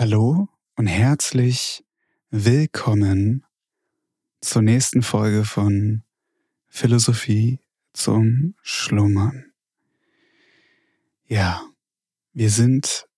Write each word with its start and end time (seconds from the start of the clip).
Hallo 0.00 0.48
und 0.76 0.86
herzlich 0.86 1.84
willkommen 2.30 3.44
zur 4.40 4.62
nächsten 4.62 5.02
Folge 5.02 5.44
von 5.44 6.04
Philosophie 6.68 7.60
zum 7.92 8.54
Schlummern. 8.62 9.52
Ja, 11.26 11.62
wir 12.32 12.48
sind 12.48 13.10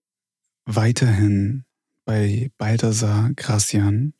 weiterhin 0.65 1.65
bei 2.05 2.51
Balthasar 2.59 3.31
Gracian 3.37 4.15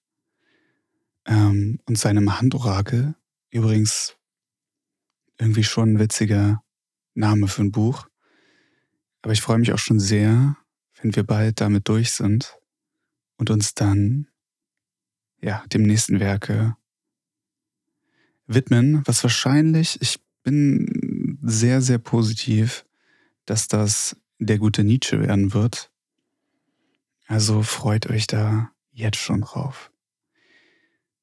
ähm, 1.27 1.81
und 1.87 1.99
seinem 1.99 2.39
Handorakel. 2.39 3.17
Übrigens 3.51 4.17
irgendwie 5.37 5.65
schon 5.65 5.95
ein 5.95 5.99
witziger 5.99 6.63
Name 7.15 7.49
für 7.49 7.63
ein 7.63 7.73
Buch. 7.73 8.07
Aber 9.23 9.33
ich 9.33 9.43
freue 9.43 9.59
mich 9.59 9.73
auch 9.73 9.81
schon 9.81 9.99
sehr, 9.99 10.62
wenn 11.01 11.15
wir 11.15 11.25
bald 11.25 11.61
damit 11.61 11.89
durch 11.89 12.13
sind 12.13 12.59
und 13.37 13.51
uns 13.51 13.75
dann 13.75 14.29
ja 15.41 15.65
dem 15.73 15.83
nächsten 15.83 16.21
Werke 16.21 16.77
widmen, 18.47 19.03
was 19.07 19.23
wahrscheinlich, 19.23 20.01
ich 20.01 20.21
bin 20.43 21.39
sehr, 21.43 21.81
sehr 21.81 21.99
positiv, 21.99 22.85
dass 23.45 23.69
das 23.69 24.17
der 24.39 24.59
gute 24.59 24.85
Nietzsche 24.85 25.21
werden 25.21 25.55
wird. 25.55 25.91
Also 27.27 27.63
freut 27.63 28.09
euch 28.09 28.27
da 28.27 28.71
jetzt 28.91 29.19
schon 29.19 29.43
drauf. 29.43 29.91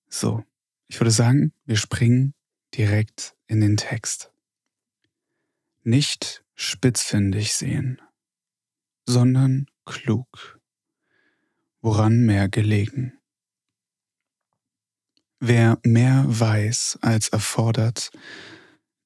So, 0.08 0.44
ich 0.88 1.00
würde 1.00 1.12
sagen, 1.12 1.54
wir 1.66 1.78
springen 1.78 2.34
direkt 2.76 3.36
in 3.48 3.62
den 3.62 3.78
Text. 3.78 4.32
Nicht 5.84 6.44
spitzfindig 6.56 7.54
sehen, 7.54 8.02
sondern 9.06 9.69
klug, 9.90 10.60
woran 11.82 12.26
mehr 12.26 12.48
gelegen. 12.48 13.20
Wer 15.40 15.80
mehr 15.84 16.26
weiß 16.28 17.00
als 17.02 17.30
erfordert, 17.30 18.12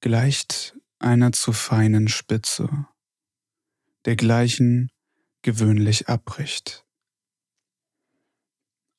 gleicht 0.01 0.77
einer 0.99 1.31
zu 1.31 1.53
feinen 1.53 2.07
Spitze, 2.07 2.87
dergleichen 4.05 4.91
gewöhnlich 5.41 6.07
abbricht. 6.09 6.85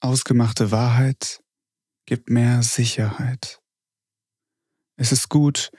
Ausgemachte 0.00 0.70
Wahrheit 0.70 1.42
gibt 2.06 2.28
mehr 2.28 2.62
Sicherheit. 2.62 3.60
Es 4.96 5.12
ist 5.12 5.28
gut, 5.28 5.72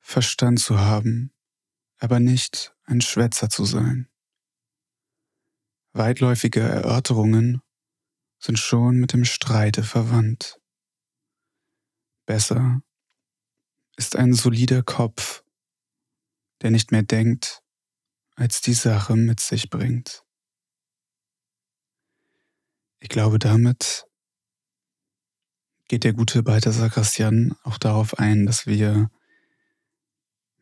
Verstand 0.00 0.58
zu 0.58 0.80
haben, 0.80 1.32
aber 1.98 2.18
nicht 2.18 2.74
ein 2.84 3.00
Schwätzer 3.00 3.50
zu 3.50 3.64
sein. 3.64 4.08
Weitläufige 5.92 6.60
Erörterungen 6.60 7.62
sind 8.38 8.58
schon 8.58 8.96
mit 8.96 9.12
dem 9.12 9.24
Streite 9.24 9.82
verwandt. 9.82 10.60
Besser 12.26 12.80
ist 13.96 14.14
ein 14.14 14.32
solider 14.32 14.82
Kopf, 14.82 15.42
der 16.62 16.70
nicht 16.70 16.92
mehr 16.92 17.02
denkt, 17.02 17.62
als 18.36 18.60
die 18.60 18.74
Sache 18.74 19.16
mit 19.16 19.40
sich 19.40 19.70
bringt. 19.70 20.24
Ich 23.00 23.08
glaube, 23.08 23.38
damit 23.38 24.06
geht 25.88 26.04
der 26.04 26.12
gute 26.12 26.42
Balthasar 26.42 26.90
Christian 26.90 27.56
auch 27.62 27.78
darauf 27.78 28.18
ein, 28.18 28.44
dass 28.44 28.66
wir 28.66 29.10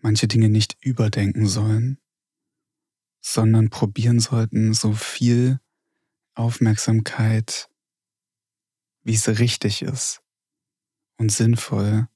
manche 0.01 0.29
Dinge 0.29 0.49
nicht 0.49 0.77
überdenken 0.81 1.47
sollen, 1.47 1.99
sondern 3.27 3.71
probieren 3.71 4.21
sollten, 4.21 4.73
so 4.73 4.93
viel 4.93 5.59
Aufmerksamkeit, 6.37 7.69
wie 9.03 9.15
es 9.15 9.27
richtig 9.41 9.83
ist 9.83 10.23
und 11.17 11.33
sinnvoll, 11.33 12.09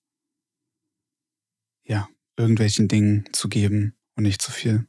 ja, 1.82 2.08
irgendwelchen 2.36 2.86
Dingen 2.86 3.28
zu 3.32 3.48
geben 3.48 3.96
und 4.14 4.22
nicht 4.22 4.40
zu 4.40 4.52
viel. 4.52 4.86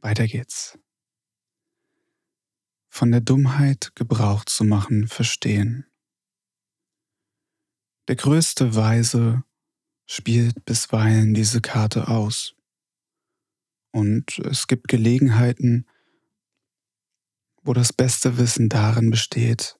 Weiter 0.00 0.28
geht's. 0.28 0.78
Von 2.88 3.10
der 3.10 3.22
Dummheit 3.22 3.90
Gebrauch 3.96 4.44
zu 4.44 4.62
machen, 4.62 5.08
verstehen. 5.08 5.84
Der 8.06 8.14
größte 8.14 8.76
Weise 8.76 9.42
spielt 10.06 10.64
bisweilen 10.64 11.34
diese 11.34 11.60
Karte 11.60 12.06
aus. 12.06 12.54
Und 13.94 14.40
es 14.40 14.66
gibt 14.66 14.88
Gelegenheiten, 14.88 15.86
wo 17.62 17.72
das 17.74 17.92
beste 17.92 18.38
Wissen 18.38 18.68
darin 18.68 19.08
besteht, 19.08 19.78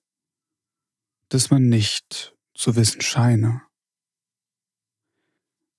dass 1.30 1.50
man 1.50 1.68
nicht 1.68 2.36
zu 2.54 2.76
wissen 2.76 3.00
scheine. 3.00 3.62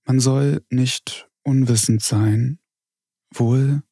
Man 0.04 0.20
soll 0.20 0.66
nicht 0.70 1.30
unwissend 1.44 2.04
sein, 2.04 2.60
wohl 3.34 3.84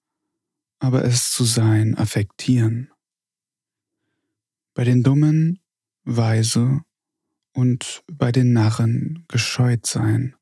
aber 0.77 1.05
es 1.05 1.31
zu 1.31 1.45
sein 1.45 1.95
affektieren. 1.97 2.91
Bei 4.73 4.83
den 4.83 5.03
Dummen 5.03 5.61
weise 6.03 6.81
und 7.53 8.03
bei 8.11 8.33
den 8.33 8.51
Narren 8.51 9.23
gescheut 9.29 9.85
sein 9.85 10.35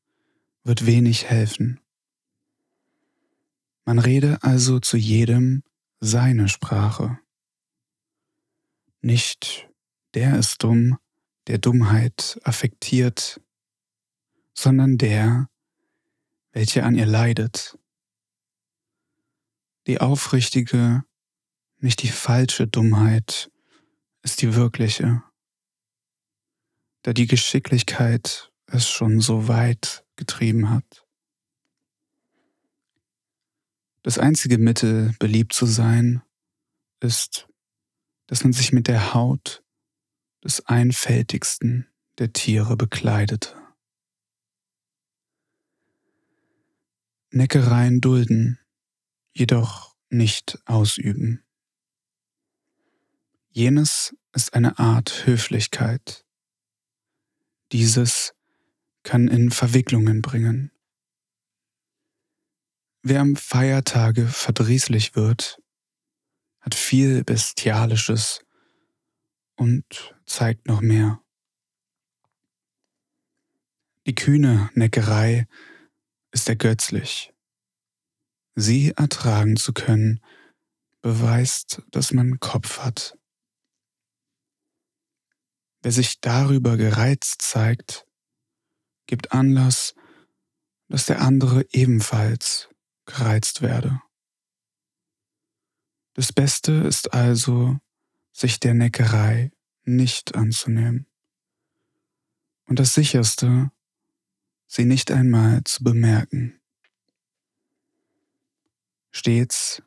wird 0.64 0.86
wenig 0.86 1.26
helfen. 1.26 1.81
Man 3.84 3.98
rede 3.98 4.38
also 4.42 4.78
zu 4.78 4.96
jedem 4.96 5.64
seine 6.00 6.48
Sprache. 6.48 7.18
Nicht 9.00 9.68
der 10.14 10.38
ist 10.38 10.62
dumm, 10.62 10.98
der 11.48 11.58
Dummheit 11.58 12.38
affektiert, 12.44 13.40
sondern 14.54 14.98
der, 14.98 15.48
welcher 16.52 16.84
an 16.84 16.94
ihr 16.94 17.06
leidet. 17.06 17.78
Die 19.86 20.00
aufrichtige, 20.00 21.04
nicht 21.78 22.02
die 22.02 22.08
falsche 22.08 22.68
Dummheit 22.68 23.50
ist 24.22 24.42
die 24.42 24.54
wirkliche, 24.54 25.24
da 27.02 27.12
die 27.12 27.26
Geschicklichkeit 27.26 28.52
es 28.66 28.88
schon 28.88 29.20
so 29.20 29.48
weit 29.48 30.04
getrieben 30.14 30.70
hat. 30.70 31.01
Das 34.02 34.18
einzige 34.18 34.58
Mittel, 34.58 35.14
beliebt 35.18 35.52
zu 35.52 35.66
sein, 35.66 36.22
ist, 37.00 37.48
dass 38.26 38.42
man 38.42 38.52
sich 38.52 38.72
mit 38.72 38.88
der 38.88 39.14
Haut 39.14 39.62
des 40.42 40.66
einfältigsten 40.66 41.86
der 42.18 42.32
Tiere 42.32 42.76
bekleidete. 42.76 43.56
Neckereien 47.30 48.00
dulden, 48.00 48.58
jedoch 49.32 49.96
nicht 50.10 50.58
ausüben. 50.66 51.42
Jenes 53.50 54.14
ist 54.32 54.54
eine 54.54 54.78
Art 54.78 55.26
Höflichkeit. 55.26 56.24
Dieses 57.70 58.34
kann 59.02 59.28
in 59.28 59.50
Verwicklungen 59.50 60.22
bringen. 60.22 60.70
Wer 63.04 63.20
am 63.20 63.34
Feiertage 63.34 64.28
verdrießlich 64.28 65.16
wird, 65.16 65.60
hat 66.60 66.76
viel 66.76 67.24
Bestialisches 67.24 68.44
und 69.56 70.14
zeigt 70.24 70.68
noch 70.68 70.80
mehr. 70.80 71.20
Die 74.06 74.14
kühne 74.14 74.70
Neckerei 74.74 75.48
ist 76.30 76.48
ergötzlich. 76.48 77.34
Sie 78.54 78.92
ertragen 78.92 79.56
zu 79.56 79.72
können, 79.72 80.20
beweist, 81.00 81.82
dass 81.90 82.12
man 82.12 82.38
Kopf 82.38 82.78
hat. 82.78 83.18
Wer 85.82 85.90
sich 85.90 86.20
darüber 86.20 86.76
gereizt 86.76 87.42
zeigt, 87.42 88.06
gibt 89.06 89.32
Anlass, 89.32 89.96
dass 90.88 91.06
der 91.06 91.20
andere 91.20 91.66
ebenfalls 91.72 92.71
gereizt 93.14 93.62
werde. 93.62 94.00
Das 96.14 96.32
Beste 96.32 96.72
ist 96.72 97.12
also, 97.14 97.78
sich 98.32 98.60
der 98.60 98.74
Neckerei 98.74 99.52
nicht 99.84 100.34
anzunehmen. 100.34 101.06
Und 102.66 102.78
das 102.78 102.94
Sicherste, 102.94 103.70
sie 104.66 104.84
nicht 104.84 105.10
einmal 105.10 105.62
zu 105.64 105.84
bemerken. 105.84 106.60
Stets 109.10 109.82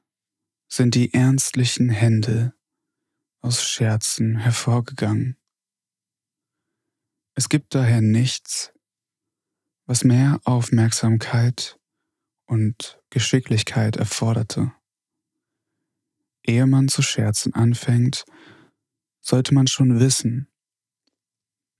sind 0.67 0.93
die 0.93 1.13
ernstlichen 1.13 1.89
Hände 1.89 2.53
aus 3.41 3.63
Scherzen 3.63 4.37
hervorgegangen. 4.37 5.37
Es 7.33 7.49
gibt 7.49 7.73
daher 7.75 8.01
nichts, 8.01 8.71
was 9.85 10.03
mehr 10.03 10.39
Aufmerksamkeit 10.43 11.79
und 12.45 12.99
Geschicklichkeit 13.09 13.95
erforderte. 13.97 14.73
ehe 16.47 16.67
man 16.67 16.87
zu 16.87 17.01
scherzen 17.01 17.53
anfängt, 17.53 18.25
sollte 19.19 19.53
man 19.53 19.65
schon 19.65 19.99
wissen, 19.99 20.47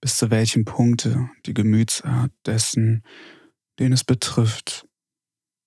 bis 0.01 0.17
zu 0.17 0.31
welchem 0.31 0.65
Punkte 0.65 1.29
die 1.45 1.53
Gemütsart 1.53 2.31
dessen, 2.45 3.03
den 3.79 3.93
es 3.93 4.03
betrifft, 4.03 4.87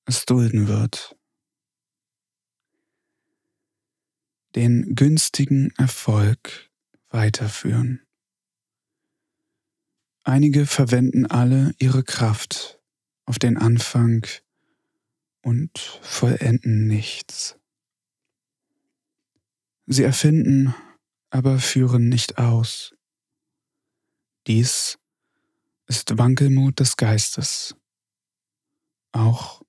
es 0.04 0.24
dulden 0.24 0.66
wird. 0.66 1.16
Den 4.54 4.94
günstigen 4.96 5.70
Erfolg 5.76 6.70
weiterführen. 7.10 8.00
Einige 10.24 10.66
verwenden 10.66 11.26
alle 11.26 11.74
ihre 11.78 12.02
Kraft 12.02 12.80
auf 13.24 13.38
den 13.38 13.56
Anfang 13.56 14.26
und 15.42 15.78
vollenden 15.78 16.86
nichts. 16.86 17.56
Sie 19.86 20.02
erfinden, 20.02 20.74
aber 21.30 21.58
führen 21.58 22.08
nicht 22.08 22.38
aus. 22.38 22.94
Dies 24.46 24.98
ist 25.86 26.18
Wankelmut 26.18 26.80
des 26.80 26.96
Geistes. 26.96 27.74
Auch 29.12 29.62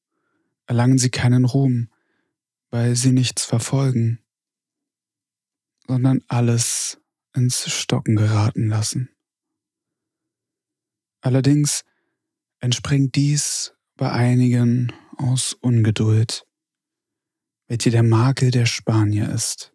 erlangen 0.66 0.98
sie 0.98 1.10
keinen 1.10 1.46
Ruhm, 1.46 1.90
weil 2.70 2.96
sie 2.96 3.12
nichts 3.12 3.46
verfolgen, 3.46 4.20
sondern 5.88 6.22
alles 6.28 7.00
ins 7.34 7.72
Stocken 7.72 8.16
geraten 8.16 8.68
lassen. 8.68 9.10
Allerdings 11.22 11.84
entspringt 12.60 13.16
dies 13.16 13.74
bei 13.96 14.12
einigen 14.12 14.94
aus 15.20 15.54
Ungeduld, 15.54 16.48
welche 17.68 17.92
der 17.92 18.04
Makel 18.04 18.52
der 18.52 18.66
Spanier 18.66 19.30
ist, 19.30 19.74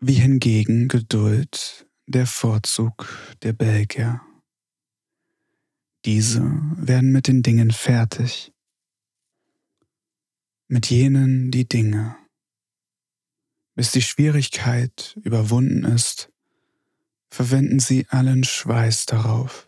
wie 0.00 0.14
hingegen 0.14 0.88
Geduld 0.88 1.88
der 2.06 2.26
Vorzug 2.26 3.08
der 3.42 3.52
Belgier. 3.52 4.20
Diese 6.04 6.42
werden 6.76 7.10
mit 7.10 7.26
den 7.26 7.42
Dingen 7.42 7.70
fertig, 7.70 8.52
mit 10.68 10.90
jenen 10.90 11.50
die 11.50 11.68
Dinge. 11.68 12.16
Bis 13.74 13.92
die 13.92 14.02
Schwierigkeit 14.02 15.18
überwunden 15.22 15.84
ist, 15.84 16.30
verwenden 17.30 17.80
sie 17.80 18.06
allen 18.08 18.44
Schweiß 18.44 19.06
darauf 19.06 19.67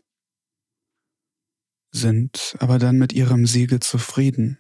sind 1.90 2.56
aber 2.58 2.78
dann 2.78 2.98
mit 2.98 3.12
ihrem 3.12 3.46
Siegel 3.46 3.80
zufrieden 3.80 4.58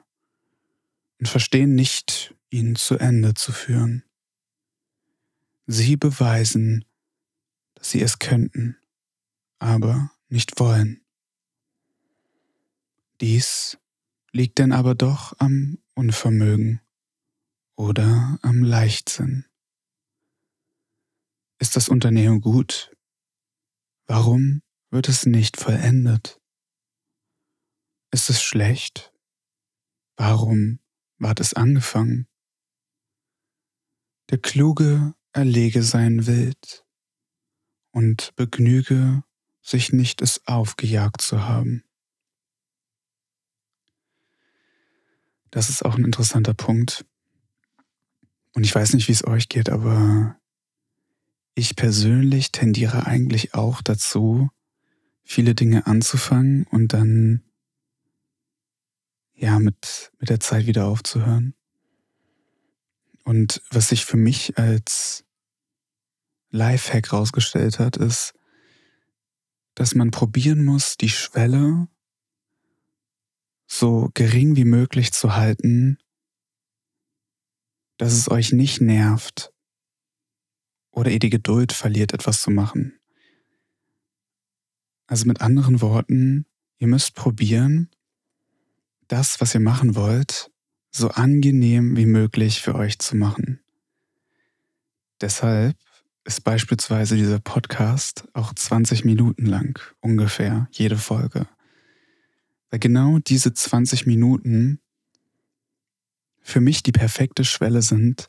und 1.18 1.28
verstehen 1.28 1.74
nicht, 1.74 2.34
ihn 2.50 2.76
zu 2.76 2.98
Ende 2.98 3.34
zu 3.34 3.52
führen. 3.52 4.04
Sie 5.66 5.96
beweisen, 5.96 6.84
dass 7.74 7.90
sie 7.90 8.02
es 8.02 8.18
könnten, 8.18 8.76
aber 9.58 10.10
nicht 10.28 10.58
wollen. 10.58 11.00
Dies 13.20 13.78
liegt 14.32 14.58
denn 14.58 14.72
aber 14.72 14.94
doch 14.94 15.34
am 15.38 15.78
Unvermögen 15.94 16.80
oder 17.76 18.38
am 18.42 18.62
Leichtsinn. 18.62 19.44
Ist 21.58 21.76
das 21.76 21.88
Unternehmen 21.88 22.40
gut? 22.40 22.96
Warum 24.06 24.62
wird 24.90 25.08
es 25.08 25.26
nicht 25.26 25.58
vollendet? 25.58 26.39
Ist 28.10 28.28
es 28.28 28.42
schlecht? 28.42 29.12
Warum 30.16 30.80
ward 31.18 31.38
es 31.40 31.54
angefangen? 31.54 32.26
Der 34.30 34.38
Kluge 34.38 35.14
erlege 35.32 35.82
sein 35.82 36.26
Wild 36.26 36.84
und 37.92 38.34
begnüge 38.36 39.22
sich 39.62 39.92
nicht, 39.92 40.22
es 40.22 40.46
aufgejagt 40.46 41.20
zu 41.20 41.44
haben. 41.44 41.84
Das 45.50 45.68
ist 45.68 45.84
auch 45.84 45.96
ein 45.96 46.04
interessanter 46.04 46.54
Punkt. 46.54 47.04
Und 48.54 48.64
ich 48.64 48.74
weiß 48.74 48.94
nicht, 48.94 49.08
wie 49.08 49.12
es 49.12 49.26
euch 49.26 49.48
geht, 49.48 49.68
aber 49.68 50.36
ich 51.54 51.76
persönlich 51.76 52.52
tendiere 52.52 53.06
eigentlich 53.06 53.54
auch 53.54 53.82
dazu, 53.82 54.48
viele 55.22 55.54
Dinge 55.54 55.86
anzufangen 55.86 56.64
und 56.64 56.92
dann 56.92 57.44
ja, 59.40 59.58
mit, 59.58 60.12
mit 60.18 60.28
der 60.28 60.38
Zeit 60.38 60.66
wieder 60.66 60.86
aufzuhören. 60.86 61.54
Und 63.24 63.62
was 63.70 63.88
sich 63.88 64.04
für 64.04 64.18
mich 64.18 64.58
als 64.58 65.24
Lifehack 66.50 67.12
rausgestellt 67.12 67.78
hat, 67.78 67.96
ist, 67.96 68.34
dass 69.74 69.94
man 69.94 70.10
probieren 70.10 70.62
muss, 70.64 70.96
die 70.98 71.08
Schwelle 71.08 71.88
so 73.66 74.10
gering 74.12 74.56
wie 74.56 74.64
möglich 74.64 75.12
zu 75.12 75.36
halten, 75.36 75.96
dass 77.96 78.12
es 78.12 78.30
euch 78.30 78.52
nicht 78.52 78.80
nervt 78.82 79.54
oder 80.90 81.10
ihr 81.10 81.18
die 81.18 81.30
Geduld 81.30 81.72
verliert, 81.72 82.12
etwas 82.12 82.42
zu 82.42 82.50
machen. 82.50 82.98
Also 85.06 85.24
mit 85.26 85.40
anderen 85.40 85.80
Worten, 85.80 86.46
ihr 86.78 86.88
müsst 86.88 87.14
probieren, 87.14 87.90
das, 89.10 89.40
was 89.40 89.54
ihr 89.54 89.60
machen 89.60 89.96
wollt, 89.96 90.50
so 90.90 91.08
angenehm 91.08 91.96
wie 91.96 92.06
möglich 92.06 92.60
für 92.60 92.74
euch 92.74 92.98
zu 92.98 93.16
machen. 93.16 93.60
Deshalb 95.20 95.76
ist 96.24 96.44
beispielsweise 96.44 97.16
dieser 97.16 97.40
Podcast 97.40 98.28
auch 98.34 98.54
20 98.54 99.04
Minuten 99.04 99.46
lang 99.46 99.80
ungefähr, 100.00 100.68
jede 100.70 100.96
Folge. 100.96 101.48
Weil 102.70 102.78
genau 102.78 103.18
diese 103.18 103.52
20 103.52 104.06
Minuten 104.06 104.80
für 106.40 106.60
mich 106.60 106.82
die 106.82 106.92
perfekte 106.92 107.44
Schwelle 107.44 107.82
sind, 107.82 108.28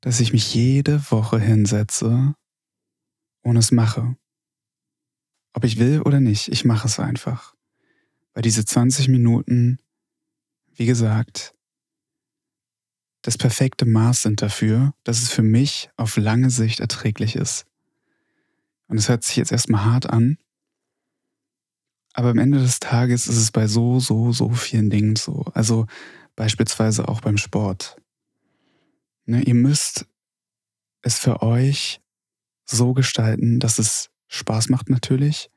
dass 0.00 0.20
ich 0.20 0.32
mich 0.32 0.54
jede 0.54 1.10
Woche 1.10 1.40
hinsetze 1.40 2.34
und 3.42 3.56
es 3.56 3.72
mache. 3.72 4.16
Ob 5.54 5.64
ich 5.64 5.78
will 5.78 6.02
oder 6.02 6.20
nicht, 6.20 6.48
ich 6.48 6.64
mache 6.64 6.88
es 6.88 6.98
einfach. 6.98 7.54
Weil 8.34 8.42
diese 8.42 8.64
20 8.64 9.08
Minuten 9.08 9.78
wie 10.76 10.86
gesagt, 10.86 11.54
das 13.22 13.38
perfekte 13.38 13.86
Maß 13.86 14.22
sind 14.22 14.42
dafür, 14.42 14.92
dass 15.02 15.22
es 15.22 15.30
für 15.30 15.42
mich 15.42 15.88
auf 15.96 16.16
lange 16.16 16.50
Sicht 16.50 16.80
erträglich 16.80 17.36
ist. 17.36 17.64
Und 18.86 18.98
es 18.98 19.08
hört 19.08 19.24
sich 19.24 19.36
jetzt 19.36 19.52
erstmal 19.52 19.84
hart 19.84 20.10
an, 20.10 20.36
aber 22.14 22.30
am 22.30 22.38
Ende 22.38 22.60
des 22.60 22.78
Tages 22.78 23.26
ist 23.26 23.36
es 23.36 23.50
bei 23.50 23.66
so, 23.66 23.98
so, 23.98 24.30
so 24.30 24.50
vielen 24.50 24.88
Dingen 24.88 25.16
so. 25.16 25.44
Also 25.52 25.86
beispielsweise 26.36 27.08
auch 27.08 27.20
beim 27.20 27.36
Sport. 27.36 27.96
Ne, 29.26 29.42
ihr 29.42 29.54
müsst 29.54 30.06
es 31.02 31.18
für 31.18 31.42
euch 31.42 32.00
so 32.64 32.94
gestalten, 32.94 33.58
dass 33.58 33.78
es 33.78 34.10
Spaß 34.28 34.68
macht 34.68 34.88
natürlich, 34.90 35.50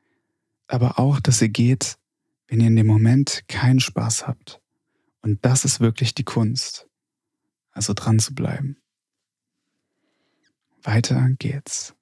aber 0.66 0.98
auch, 0.98 1.20
dass 1.20 1.40
ihr 1.40 1.48
geht, 1.48 1.96
wenn 2.48 2.60
ihr 2.60 2.66
in 2.66 2.76
dem 2.76 2.86
Moment 2.86 3.44
keinen 3.46 3.80
Spaß 3.80 4.26
habt. 4.26 4.60
Und 5.28 5.44
das 5.44 5.66
ist 5.66 5.78
wirklich 5.78 6.14
die 6.14 6.24
Kunst. 6.24 6.88
Also 7.72 7.92
dran 7.92 8.18
zu 8.18 8.34
bleiben. 8.34 8.82
Weiter 10.80 11.28
geht's. 11.38 11.94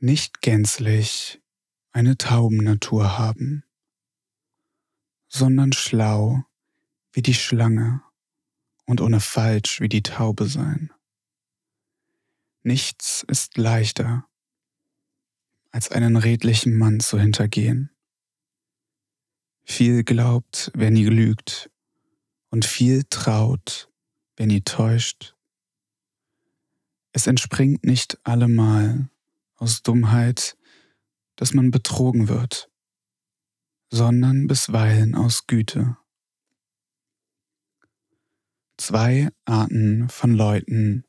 Nicht 0.00 0.40
gänzlich 0.40 1.40
eine 1.92 2.18
Taubennatur 2.18 3.16
haben, 3.16 3.62
sondern 5.28 5.72
schlau 5.72 6.42
wie 7.12 7.22
die 7.22 7.32
Schlange 7.32 8.02
und 8.86 9.00
ohne 9.00 9.20
falsch 9.20 9.80
wie 9.80 9.88
die 9.88 10.02
Taube 10.02 10.46
sein. 10.46 10.92
Nichts 12.64 13.24
ist 13.28 13.56
leichter, 13.56 14.28
als 15.70 15.92
einen 15.92 16.16
redlichen 16.16 16.76
Mann 16.76 16.98
zu 16.98 17.20
hintergehen. 17.20 17.90
Viel 19.62 20.02
glaubt, 20.02 20.72
wer 20.74 20.90
nie 20.90 21.06
lügt, 21.06 21.70
und 22.56 22.64
viel 22.64 23.04
traut, 23.10 23.92
wenn 24.38 24.48
ihr 24.48 24.64
täuscht. 24.64 25.36
Es 27.12 27.26
entspringt 27.26 27.84
nicht 27.84 28.18
allemal 28.24 29.10
aus 29.56 29.82
Dummheit, 29.82 30.56
dass 31.34 31.52
man 31.52 31.70
betrogen 31.70 32.28
wird, 32.28 32.70
sondern 33.90 34.46
bisweilen 34.46 35.14
aus 35.14 35.46
Güte. 35.46 35.98
Zwei 38.78 39.28
Arten 39.44 40.08
von 40.08 40.32
Leuten 40.32 41.04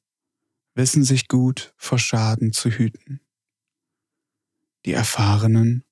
wissen 0.74 1.06
sich 1.06 1.30
gut 1.30 1.74
vor 1.78 1.98
Schaden 1.98 2.52
zu 2.52 2.72
hüten. 2.72 3.22
Die 4.84 4.92
Erfahrenen 4.92 5.86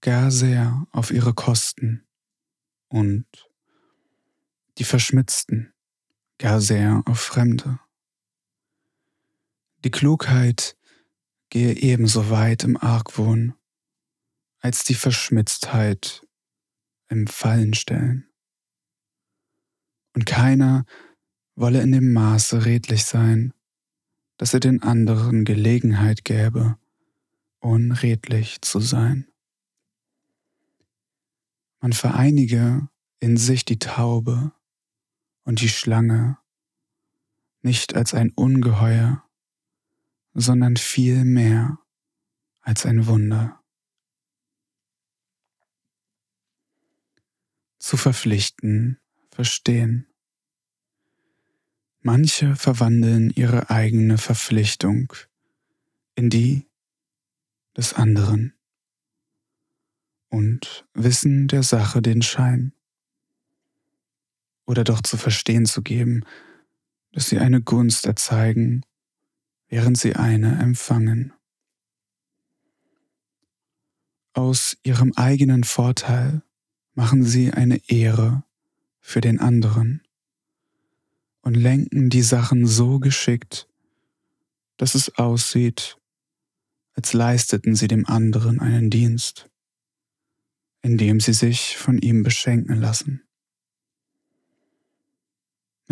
gar 0.00 0.30
sehr 0.30 0.86
auf 0.92 1.10
ihre 1.10 1.34
Kosten 1.34 2.06
und 2.88 3.51
die 4.78 4.84
Verschmitzten, 4.84 5.72
gar 6.38 6.60
sehr 6.60 7.02
auf 7.06 7.20
Fremde. 7.20 7.78
Die 9.84 9.90
Klugheit 9.90 10.76
gehe 11.50 11.76
ebenso 11.76 12.30
weit 12.30 12.64
im 12.64 12.76
Argwohn 12.76 13.54
als 14.60 14.84
die 14.84 14.94
Verschmitztheit 14.94 16.26
im 17.08 17.26
Fallenstellen. 17.26 18.28
Und 20.14 20.24
keiner 20.24 20.84
wolle 21.54 21.82
in 21.82 21.92
dem 21.92 22.12
Maße 22.12 22.64
redlich 22.64 23.04
sein, 23.04 23.52
dass 24.36 24.54
er 24.54 24.60
den 24.60 24.82
anderen 24.82 25.44
Gelegenheit 25.44 26.24
gäbe, 26.24 26.78
unredlich 27.58 28.62
zu 28.62 28.80
sein. 28.80 29.28
Man 31.80 31.92
vereinige 31.92 32.88
in 33.20 33.36
sich 33.36 33.64
die 33.64 33.78
Taube 33.78 34.52
und 35.44 35.60
die 35.60 35.68
Schlange 35.68 36.38
nicht 37.62 37.94
als 37.94 38.14
ein 38.14 38.30
Ungeheuer, 38.32 39.24
sondern 40.34 40.76
viel 40.76 41.24
mehr 41.24 41.78
als 42.60 42.86
ein 42.86 43.06
Wunder. 43.06 43.62
Zu 47.78 47.96
verpflichten, 47.96 49.00
verstehen. 49.30 50.06
Manche 52.00 52.56
verwandeln 52.56 53.30
ihre 53.30 53.70
eigene 53.70 54.18
Verpflichtung 54.18 55.12
in 56.14 56.30
die 56.30 56.68
des 57.76 57.94
anderen 57.94 58.54
und 60.28 60.86
wissen 60.94 61.48
der 61.48 61.62
Sache 61.62 62.02
den 62.02 62.22
Schein. 62.22 62.72
Oder 64.66 64.84
doch 64.84 65.02
zu 65.02 65.16
verstehen 65.16 65.66
zu 65.66 65.82
geben, 65.82 66.24
dass 67.12 67.28
sie 67.28 67.38
eine 67.38 67.60
Gunst 67.60 68.06
erzeigen, 68.06 68.82
während 69.68 69.98
sie 69.98 70.16
eine 70.16 70.58
empfangen. 70.60 71.32
Aus 74.34 74.78
ihrem 74.82 75.12
eigenen 75.14 75.64
Vorteil 75.64 76.42
machen 76.94 77.24
sie 77.24 77.52
eine 77.52 77.80
Ehre 77.88 78.44
für 79.00 79.20
den 79.20 79.40
anderen 79.40 80.02
und 81.42 81.54
lenken 81.54 82.08
die 82.08 82.22
Sachen 82.22 82.66
so 82.66 82.98
geschickt, 82.98 83.68
dass 84.76 84.94
es 84.94 85.16
aussieht, 85.18 85.98
als 86.94 87.12
leisteten 87.12 87.74
sie 87.74 87.88
dem 87.88 88.06
anderen 88.06 88.60
einen 88.60 88.90
Dienst, 88.90 89.50
indem 90.82 91.20
sie 91.20 91.32
sich 91.32 91.76
von 91.76 91.98
ihm 91.98 92.22
beschenken 92.22 92.80
lassen. 92.80 93.22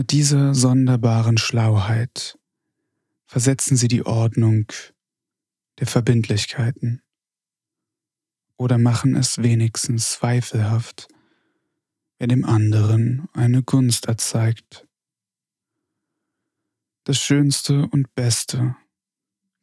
Mit 0.01 0.13
dieser 0.13 0.55
sonderbaren 0.55 1.37
Schlauheit. 1.37 2.39
Versetzen 3.27 3.77
sie 3.77 3.87
die 3.87 4.07
Ordnung 4.07 4.65
der 5.79 5.87
Verbindlichkeiten. 5.87 7.03
Oder 8.57 8.79
machen 8.79 9.15
es 9.15 9.43
wenigstens 9.43 10.13
zweifelhaft, 10.13 11.09
wer 12.17 12.29
dem 12.29 12.47
anderen 12.47 13.29
eine 13.35 13.63
Gunst 13.63 14.07
erzeigt. 14.07 14.89
Das 17.05 17.19
Schönste 17.19 17.87
und 17.87 18.15
Beste 18.15 18.77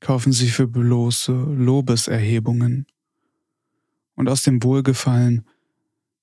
kaufen 0.02 0.34
sie 0.34 0.50
für 0.50 0.68
bloße 0.68 1.34
Lobeserhebungen 1.34 2.86
und 4.14 4.30
aus 4.30 4.44
dem 4.44 4.62
Wohlgefallen, 4.62 5.48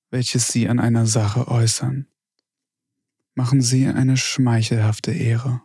welches 0.09 0.47
sie 0.47 0.69
an 0.69 0.79
einer 0.79 1.05
Sache 1.05 1.49
äußern 1.49 2.07
machen 3.35 3.61
sie 3.61 3.87
eine 3.87 4.17
schmeichelhafte 4.17 5.11
Ehre. 5.11 5.61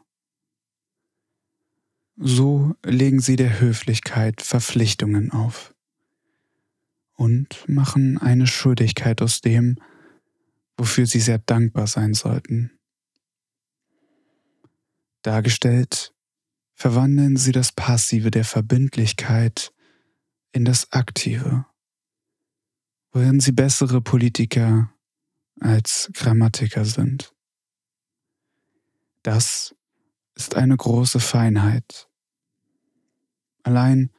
So 2.16 2.74
legen 2.84 3.20
sie 3.20 3.36
der 3.36 3.60
Höflichkeit 3.60 4.42
Verpflichtungen 4.42 5.30
auf 5.30 5.74
und 7.14 7.66
machen 7.68 8.18
eine 8.18 8.46
Schuldigkeit 8.46 9.22
aus 9.22 9.40
dem, 9.40 9.76
wofür 10.76 11.06
sie 11.06 11.20
sehr 11.20 11.38
dankbar 11.38 11.86
sein 11.86 12.12
sollten. 12.12 12.72
Dargestellt 15.22 16.14
verwandeln 16.74 17.36
sie 17.36 17.52
das 17.52 17.72
Passive 17.72 18.30
der 18.30 18.44
Verbindlichkeit 18.44 19.72
in 20.52 20.64
das 20.64 20.92
Aktive, 20.92 21.66
worin 23.12 23.38
sie 23.38 23.52
bessere 23.52 24.00
Politiker 24.00 24.92
als 25.60 26.10
Grammatiker 26.14 26.84
sind. 26.84 27.34
Das 29.22 29.74
ist 30.34 30.56
eine 30.56 30.76
große 30.76 31.20
Feinheit. 31.20 32.08
Allein 33.62 34.10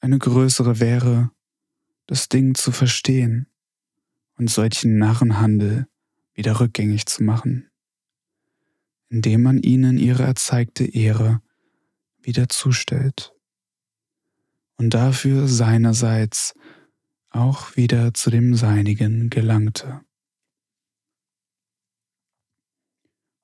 eine 0.00 0.18
größere 0.18 0.80
wäre, 0.80 1.30
das 2.06 2.28
Ding 2.28 2.54
zu 2.54 2.72
verstehen 2.72 3.46
und 4.36 4.50
solchen 4.50 4.98
Narrenhandel 4.98 5.86
wieder 6.34 6.58
rückgängig 6.58 7.06
zu 7.06 7.22
machen, 7.22 7.70
indem 9.08 9.42
man 9.42 9.58
ihnen 9.58 9.98
ihre 9.98 10.24
erzeigte 10.24 10.84
Ehre 10.84 11.40
wieder 12.20 12.48
zustellt 12.48 13.32
und 14.76 14.94
dafür 14.94 15.46
seinerseits 15.46 16.54
auch 17.28 17.76
wieder 17.76 18.12
zu 18.14 18.30
dem 18.30 18.54
Seinigen 18.54 19.30
gelangte. 19.30 20.00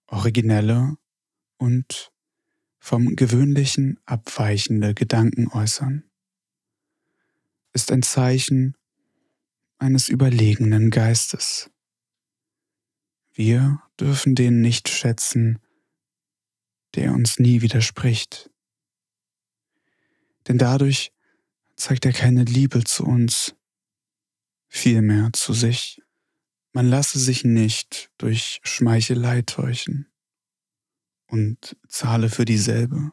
Originelle 0.06 0.96
und 1.58 2.12
vom 2.78 3.16
gewöhnlichen 3.16 3.98
abweichende 4.04 4.94
Gedanken 4.94 5.48
äußern, 5.48 6.04
ist 7.72 7.90
ein 7.90 8.02
Zeichen 8.02 8.76
eines 9.78 10.08
überlegenen 10.08 10.90
Geistes. 10.90 11.70
Wir 13.32 13.82
dürfen 14.00 14.34
den 14.34 14.60
nicht 14.60 14.88
schätzen, 14.88 15.58
der 16.94 17.12
uns 17.12 17.38
nie 17.38 17.60
widerspricht. 17.60 18.50
Denn 20.48 20.58
dadurch 20.58 21.12
zeigt 21.74 22.06
er 22.06 22.12
keine 22.12 22.44
Liebe 22.44 22.84
zu 22.84 23.04
uns, 23.04 23.54
vielmehr 24.68 25.30
zu 25.32 25.52
sich. 25.52 26.00
Man 26.76 26.90
lasse 26.90 27.18
sich 27.18 27.42
nicht 27.42 28.10
durch 28.18 28.60
Schmeichelei 28.62 29.40
täuschen 29.40 30.12
und 31.26 31.74
zahle 31.88 32.28
für 32.28 32.44
dieselbe, 32.44 33.12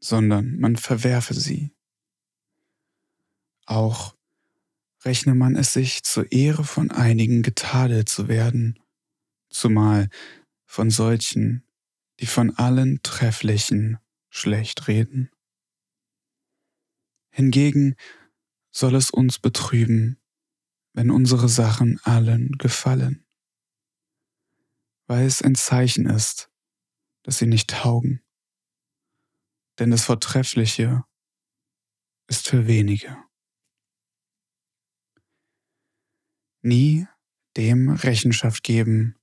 sondern 0.00 0.58
man 0.58 0.76
verwerfe 0.76 1.34
sie. 1.34 1.70
Auch 3.66 4.16
rechne 5.04 5.34
man 5.34 5.54
es 5.54 5.74
sich 5.74 6.02
zur 6.02 6.32
Ehre 6.32 6.64
von 6.64 6.90
einigen 6.90 7.42
getadelt 7.42 8.08
zu 8.08 8.26
werden, 8.26 8.78
zumal 9.50 10.08
von 10.64 10.88
solchen, 10.88 11.62
die 12.20 12.26
von 12.26 12.56
allen 12.56 13.02
Trefflichen 13.02 13.98
schlecht 14.30 14.88
reden. 14.88 15.30
Hingegen 17.28 17.96
soll 18.70 18.94
es 18.94 19.10
uns 19.10 19.38
betrüben, 19.38 20.17
wenn 20.92 21.10
unsere 21.10 21.48
Sachen 21.48 22.00
allen 22.04 22.52
gefallen, 22.58 23.24
weil 25.06 25.26
es 25.26 25.42
ein 25.42 25.54
Zeichen 25.54 26.06
ist, 26.06 26.50
dass 27.22 27.38
sie 27.38 27.46
nicht 27.46 27.70
taugen. 27.70 28.22
Denn 29.78 29.90
das 29.90 30.04
Vortreffliche 30.04 31.04
ist 32.26 32.48
für 32.48 32.66
wenige. 32.66 33.16
Nie 36.62 37.06
dem 37.56 37.90
Rechenschaft 37.90 38.62
geben, 38.62 39.16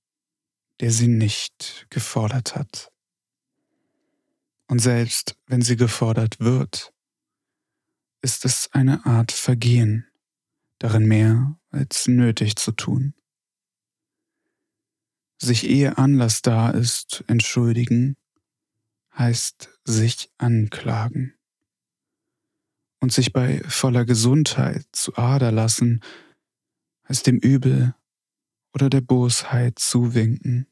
der 0.80 0.92
sie 0.92 1.08
nicht 1.08 1.88
gefordert 1.90 2.56
hat. 2.56 2.92
Und 4.68 4.80
selbst 4.80 5.38
wenn 5.46 5.62
sie 5.62 5.76
gefordert 5.76 6.40
wird, 6.40 6.94
ist 8.22 8.46
es 8.46 8.72
eine 8.72 9.06
Art 9.06 9.32
Vergehen, 9.32 10.08
darin 10.80 11.06
mehr 11.06 11.58
als 11.70 12.08
nötig 12.08 12.56
zu 12.56 12.72
tun. 12.72 13.14
Sich 15.38 15.68
ehe 15.70 15.98
Anlass 15.98 16.42
da 16.42 16.70
ist, 16.70 17.24
entschuldigen, 17.28 18.16
heißt 19.18 19.70
sich 19.84 20.32
anklagen. 20.38 21.34
Und 23.00 23.12
sich 23.12 23.34
bei 23.34 23.62
voller 23.68 24.06
Gesundheit 24.06 24.86
zu 24.92 25.16
Ader 25.16 25.52
lassen, 25.52 26.02
heißt 27.08 27.28
dem 27.28 27.38
Übel 27.38 27.94
oder 28.74 28.90
der 28.90 29.02
Bosheit 29.02 29.78
zuwinken. 29.80 30.68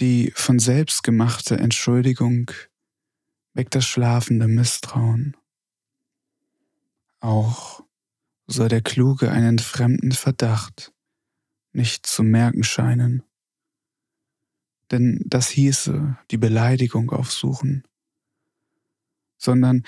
Die 0.00 0.32
von 0.34 0.58
selbst 0.58 1.02
gemachte 1.02 1.56
Entschuldigung 1.56 2.50
weckt 3.54 3.74
das 3.74 3.86
schlafende 3.86 4.46
Misstrauen. 4.46 5.36
Auch 7.20 7.84
soll 8.46 8.68
der 8.68 8.82
Kluge 8.82 9.30
einen 9.30 9.58
fremden 9.58 10.12
Verdacht 10.12 10.92
nicht 11.72 12.06
zu 12.06 12.22
merken 12.22 12.64
scheinen. 12.64 13.22
denn 14.90 15.22
das 15.26 15.48
hieße 15.48 16.16
die 16.30 16.38
Beleidigung 16.38 17.10
aufsuchen, 17.10 17.84
sondern 19.36 19.84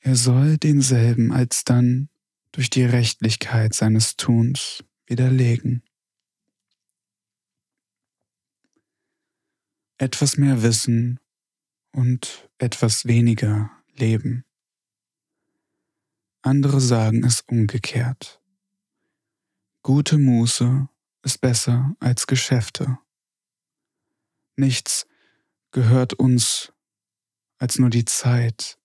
er 0.00 0.16
soll 0.16 0.58
denselben 0.58 1.32
alsdann 1.32 2.08
durch 2.52 2.70
die 2.70 2.84
Rechtlichkeit 2.84 3.74
seines 3.74 4.16
Tuns 4.16 4.84
widerlegen. 5.06 5.82
Etwas 9.96 10.36
mehr 10.36 10.62
Wissen 10.62 11.18
und 11.92 12.50
etwas 12.58 13.06
weniger 13.06 13.70
Leben. 13.94 14.44
Andere 16.44 16.78
sagen 16.78 17.24
es 17.24 17.40
umgekehrt. 17.40 18.38
Gute 19.80 20.18
Muße 20.18 20.90
ist 21.22 21.40
besser 21.40 21.96
als 22.00 22.26
Geschäfte. 22.26 22.98
Nichts 24.54 25.06
gehört 25.70 26.12
uns 26.12 26.70
als 27.56 27.78
nur 27.78 27.88
die 27.88 28.04
Zeit, 28.04 28.78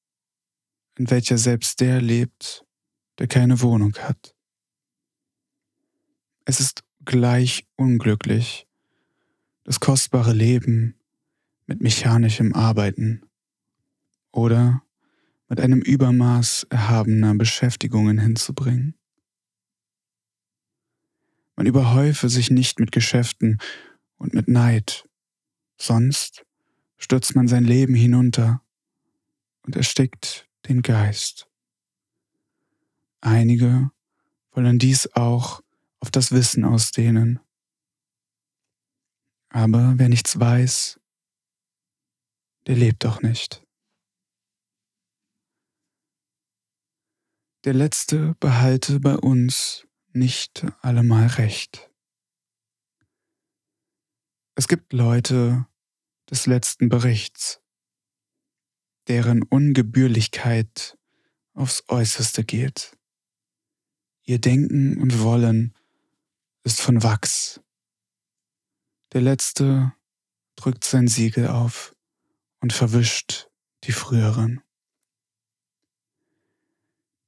in 0.97 1.11
welcher 1.11 1.37
selbst 1.37 1.81
der 1.81 1.99
lebt, 1.99 2.65
der 3.17 3.27
keine 3.27 3.59
Wohnung 3.59 3.93
hat. 3.95 4.33
Es 6.45 6.61
ist 6.61 6.85
gleich 7.03 7.67
unglücklich, 7.75 8.69
das 9.65 9.81
kostbare 9.81 10.31
Leben 10.31 10.97
mit 11.67 11.81
mechanischem 11.81 12.55
Arbeiten 12.55 13.29
oder 14.31 14.81
mit 15.49 15.59
einem 15.59 15.81
Übermaß 15.81 16.67
erhabener 16.69 17.33
Beschäftigungen 17.35 18.19
hinzubringen. 18.19 18.95
Man 21.55 21.65
überhäufe 21.65 22.29
sich 22.29 22.51
nicht 22.51 22.79
mit 22.79 22.91
Geschäften 22.91 23.57
und 24.17 24.33
mit 24.33 24.47
Neid, 24.47 25.09
sonst 25.77 26.45
stürzt 26.97 27.35
man 27.35 27.47
sein 27.47 27.65
Leben 27.65 27.95
hinunter 27.95 28.61
und 29.63 29.75
erstickt 29.75 30.47
den 30.67 30.83
Geist. 30.83 31.49
Einige 33.21 33.91
wollen 34.51 34.79
dies 34.79 35.11
auch 35.13 35.61
auf 35.99 36.11
das 36.11 36.31
Wissen 36.31 36.63
ausdehnen. 36.63 37.39
Aber 39.49 39.95
wer 39.97 40.09
nichts 40.09 40.39
weiß, 40.39 40.99
der 42.67 42.75
lebt 42.75 43.03
doch 43.03 43.21
nicht. 43.21 43.65
Der 47.65 47.73
Letzte 47.73 48.35
behalte 48.39 49.01
bei 49.01 49.17
uns 49.17 49.85
nicht 50.13 50.65
allemal 50.79 51.27
recht. 51.27 51.91
Es 54.55 54.69
gibt 54.69 54.93
Leute 54.93 55.67
des 56.29 56.45
letzten 56.45 56.87
Berichts, 56.87 57.61
deren 59.09 59.43
Ungebührlichkeit 59.43 60.97
aufs 61.53 61.83
äußerste 61.89 62.45
geht. 62.45 62.97
Ihr 64.23 64.39
Denken 64.39 65.01
und 65.01 65.19
Wollen 65.19 65.75
ist 66.63 66.79
von 66.79 67.03
Wachs. 67.03 67.59
Der 69.11 69.19
Letzte 69.19 69.93
drückt 70.55 70.85
sein 70.85 71.09
Siegel 71.09 71.47
auf 71.47 71.93
und 72.61 72.71
verwischt 72.71 73.49
die 73.83 73.91
früheren. 73.91 74.61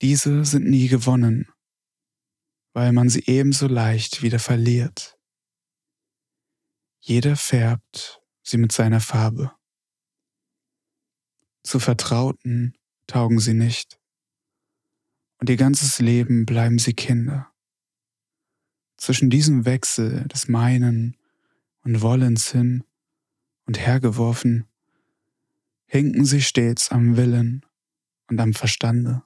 Diese 0.01 0.46
sind 0.46 0.67
nie 0.67 0.88
gewonnen, 0.88 1.48
weil 2.74 2.91
man 2.91 3.08
sie 3.08 3.24
ebenso 3.27 3.67
leicht 3.67 4.24
wieder 4.24 4.39
verliert. 4.39 5.20
Jeder 7.00 7.36
färbt 7.36 8.20
sie 8.41 8.58
mit 8.58 8.72
seiner 8.72 9.00
Farbe. 9.00 9.51
Zu 11.62 11.79
Vertrauten 11.79 12.75
taugen 13.05 13.39
sie 13.39 13.53
nicht, 13.53 14.00
und 15.37 15.51
ihr 15.51 15.57
ganzes 15.57 16.00
Leben 16.00 16.48
bleiben 16.48 16.79
sie 16.79 16.94
Kinder. 16.94 17.51
Zwischen 18.98 19.29
diesem 19.29 19.66
Wechsel 19.66 20.27
des 20.29 20.48
Meinen 20.48 21.16
und 21.83 22.01
Wollens 22.01 22.51
hin 22.51 22.83
und 23.66 23.77
hergeworfen, 23.79 24.68
hinken 25.85 26.25
sie 26.25 26.42
stets 26.42 26.90
am 26.90 27.18
Willen 27.18 27.64
und 28.27 28.40
am 28.40 28.53
Verstande 28.53 29.24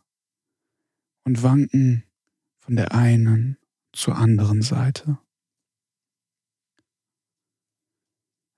und 1.25 1.43
wanken 1.43 2.05
von 2.59 2.75
der 2.75 2.93
einen 2.93 3.57
zur 3.91 4.15
anderen 4.15 4.61
Seite. 4.61 5.17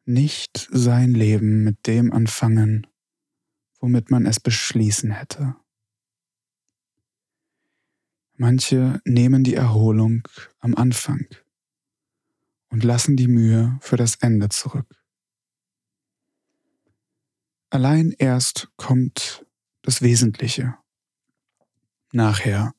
Nicht 0.05 0.69
sein 0.71 1.13
Leben 1.13 1.63
mit 1.63 1.87
dem 1.87 2.13
anfangen, 2.13 2.87
womit 3.79 4.11
man 4.11 4.25
es 4.25 4.39
beschließen 4.39 5.11
hätte. 5.11 5.55
Manche 8.33 9.01
nehmen 9.03 9.43
die 9.43 9.55
Erholung 9.55 10.27
am 10.59 10.75
Anfang 10.75 11.27
und 12.69 12.83
lassen 12.83 13.17
die 13.17 13.27
Mühe 13.27 13.77
für 13.81 13.97
das 13.97 14.15
Ende 14.15 14.49
zurück. 14.49 14.87
Allein 17.69 18.11
erst 18.17 18.69
kommt 18.77 19.45
das 19.81 20.01
Wesentliche. 20.01 20.77
Nachher 22.11 22.73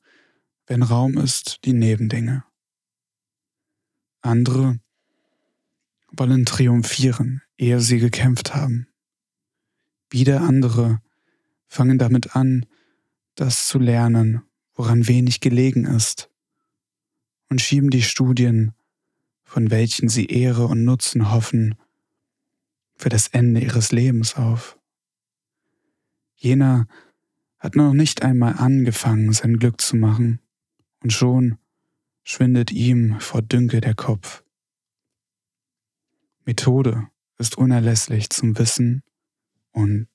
wenn 0.69 0.83
Raum 0.83 1.17
ist, 1.17 1.65
die 1.65 1.73
Nebendinge. 1.73 2.43
Andere 4.21 4.79
wollen 6.11 6.45
triumphieren, 6.45 7.41
ehe 7.57 7.79
sie 7.79 7.97
gekämpft 7.97 8.53
haben. 8.53 8.87
Wieder 10.11 10.41
andere 10.41 11.01
fangen 11.67 11.97
damit 11.97 12.35
an, 12.35 12.67
das 13.33 13.67
zu 13.67 13.79
lernen, 13.79 14.43
woran 14.75 15.07
wenig 15.07 15.39
gelegen 15.39 15.85
ist, 15.85 16.29
und 17.49 17.61
schieben 17.61 17.89
die 17.89 18.03
Studien, 18.03 18.73
von 19.43 19.71
welchen 19.71 20.07
sie 20.07 20.27
Ehre 20.27 20.67
und 20.67 20.83
Nutzen 20.83 21.31
hoffen, 21.31 21.75
für 22.95 23.09
das 23.09 23.27
Ende 23.27 23.61
ihres 23.61 23.91
Lebens 23.91 24.35
auf. 24.35 24.77
Jener 26.35 26.87
hat 27.59 27.75
noch 27.75 27.93
nicht 27.93 28.23
einmal 28.23 28.53
angefangen, 28.57 29.33
sein 29.33 29.57
Glück 29.57 29.81
zu 29.81 29.95
machen, 29.95 30.39
und 31.01 31.13
schon 31.13 31.57
schwindet 32.23 32.71
ihm 32.71 33.19
vor 33.19 33.41
Dünke 33.41 33.81
der 33.81 33.95
Kopf. 33.95 34.43
Methode 36.45 37.07
ist 37.37 37.57
unerlässlich 37.57 38.29
zum 38.29 38.57
Wissen 38.57 39.03
und 39.71 40.07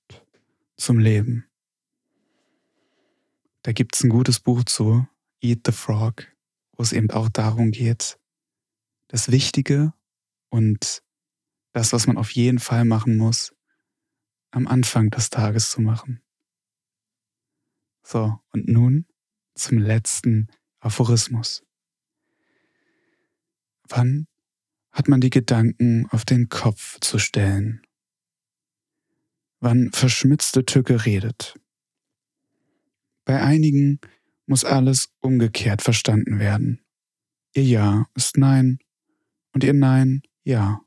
zum 0.76 0.98
Leben. 0.98 1.46
Da 3.62 3.72
gibt's 3.72 4.02
ein 4.02 4.10
gutes 4.10 4.40
Buch 4.40 4.64
zu, 4.64 5.06
Eat 5.40 5.60
the 5.66 5.72
Frog, 5.72 6.26
wo 6.72 6.82
es 6.82 6.92
eben 6.92 7.10
auch 7.10 7.28
darum 7.28 7.70
geht, 7.70 8.18
das 9.08 9.30
Wichtige 9.30 9.92
und 10.50 11.02
das, 11.72 11.92
was 11.92 12.06
man 12.06 12.18
auf 12.18 12.30
jeden 12.30 12.58
Fall 12.58 12.84
machen 12.84 13.16
muss, 13.16 13.54
am 14.50 14.66
Anfang 14.66 15.10
des 15.10 15.30
Tages 15.30 15.70
zu 15.70 15.80
machen. 15.80 16.23
So, 18.04 18.38
und 18.52 18.68
nun 18.68 19.06
zum 19.54 19.78
letzten 19.78 20.48
Aphorismus. 20.78 21.64
Wann 23.88 24.26
hat 24.92 25.08
man 25.08 25.20
die 25.20 25.30
Gedanken 25.30 26.06
auf 26.10 26.24
den 26.24 26.48
Kopf 26.48 27.00
zu 27.00 27.18
stellen? 27.18 27.82
Wann 29.60 29.90
verschmitzte 29.92 30.66
Tücke 30.66 31.06
redet? 31.06 31.58
Bei 33.24 33.42
einigen 33.42 34.00
muss 34.46 34.64
alles 34.64 35.08
umgekehrt 35.20 35.80
verstanden 35.80 36.38
werden. 36.38 36.84
Ihr 37.54 37.64
Ja 37.64 38.06
ist 38.14 38.36
Nein 38.36 38.78
und 39.52 39.64
ihr 39.64 39.72
Nein 39.72 40.22
Ja. 40.42 40.82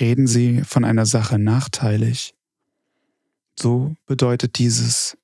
Reden 0.00 0.26
Sie 0.26 0.62
von 0.62 0.84
einer 0.84 1.06
Sache 1.06 1.38
nachteilig, 1.38 2.34
so 3.56 3.94
bedeutet 4.06 4.58
dieses, 4.58 5.16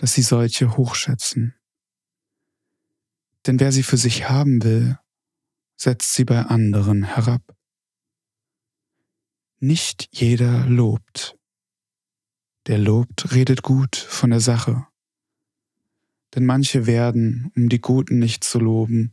dass 0.00 0.14
Sie 0.14 0.22
solche 0.22 0.78
hochschätzen. 0.78 1.54
Denn 3.44 3.60
wer 3.60 3.70
sie 3.70 3.82
für 3.82 3.98
sich 3.98 4.30
haben 4.30 4.62
will, 4.62 4.98
setzt 5.76 6.14
sie 6.14 6.24
bei 6.24 6.40
anderen 6.40 7.02
herab. 7.02 7.42
Nicht 9.58 10.08
jeder 10.10 10.64
lobt. 10.64 11.36
Der 12.66 12.78
lobt 12.78 13.34
redet 13.34 13.60
gut 13.60 13.94
von 13.94 14.30
der 14.30 14.40
Sache. 14.40 14.86
Denn 16.34 16.46
manche 16.46 16.86
werden, 16.86 17.52
um 17.54 17.68
die 17.68 17.82
Guten 17.82 18.18
nicht 18.18 18.42
zu 18.42 18.58
loben, 18.58 19.12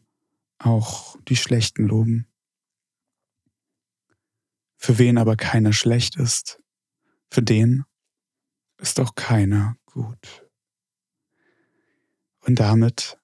auch 0.57 1.17
die 1.27 1.35
Schlechten 1.35 1.85
loben. 1.85 2.27
Für 4.77 4.97
wen 4.97 5.17
aber 5.17 5.35
keiner 5.35 5.73
schlecht 5.73 6.15
ist, 6.15 6.63
für 7.29 7.41
den 7.41 7.83
ist 8.77 9.01
auch 9.01 9.15
keiner 9.15 9.75
gut. 9.85 10.46
Und 12.47 12.59
damit 12.59 13.17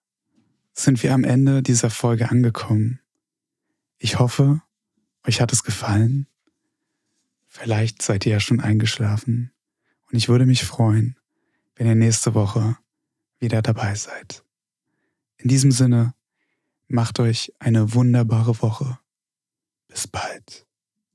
sind 0.74 1.02
wir 1.02 1.14
am 1.14 1.24
Ende 1.24 1.64
dieser 1.64 1.90
Folge 1.90 2.30
angekommen. 2.30 3.00
Ich 3.98 4.20
hoffe, 4.20 4.62
euch 5.26 5.42
hat 5.42 5.54
es 5.54 5.64
gefallen 5.64 6.28
Vielleicht 7.56 8.02
seid 8.02 8.26
ihr 8.26 8.32
ja 8.32 8.40
schon 8.40 8.60
eingeschlafen 8.60 9.52
und 10.10 10.18
ich 10.18 10.28
würde 10.28 10.48
mich 10.48 10.66
freuen, 10.66 11.20
wenn 11.76 11.86
ihr 11.86 11.94
nächste 11.94 12.34
Woche 12.34 12.78
wieder 13.38 13.62
dabei 13.62 13.94
seid. 13.94 14.44
In 15.38 15.50
diesem 15.50 15.72
Sinne, 15.72 16.16
macht 16.88 17.20
euch 17.20 17.54
eine 17.60 17.94
wunderbare 17.94 18.60
Woche. 18.64 18.98
Bis 19.88 20.08
bald. 20.08 20.63